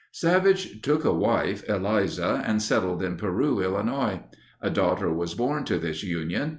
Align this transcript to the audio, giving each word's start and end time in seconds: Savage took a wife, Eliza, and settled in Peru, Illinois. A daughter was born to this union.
Savage 0.13 0.81
took 0.81 1.05
a 1.05 1.13
wife, 1.13 1.63
Eliza, 1.69 2.41
and 2.43 2.59
settled 2.59 3.03
in 3.03 3.17
Peru, 3.17 3.61
Illinois. 3.61 4.21
A 4.59 4.71
daughter 4.71 5.13
was 5.13 5.35
born 5.35 5.63
to 5.65 5.77
this 5.77 6.01
union. 6.01 6.49